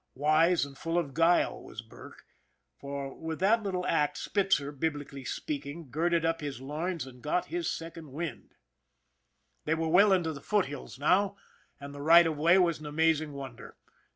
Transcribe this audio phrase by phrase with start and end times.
[0.15, 2.23] Wise and full of guile was Burke,
[2.75, 7.69] for with that little act Spitzer, biblically speaking, girded up his loins and got his
[7.69, 8.55] second wind.
[9.65, 11.35] They were well into the foothills now,
[11.79, 13.77] and the right of way was an amazing wonder.